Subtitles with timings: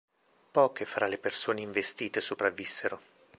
[0.51, 2.99] Poche fra le persone investite sopravvissero.